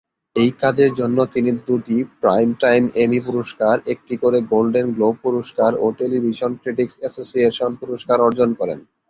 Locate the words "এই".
0.35-0.49